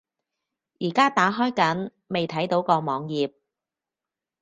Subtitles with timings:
[0.79, 3.33] 而家打開緊，未睇到個網頁￼